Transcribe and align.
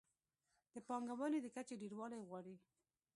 د 0.73 0.73
پانګونې 0.87 1.39
د 1.41 1.47
کچې 1.55 1.75
ډېروالی 1.81 2.17
غواړي. 2.27 2.55